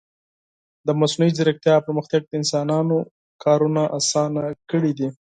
[0.87, 2.97] د مصنوعي ځیرکتیا پرمختګ د انسانانو
[3.43, 5.09] کارونه آسانه کړي دي.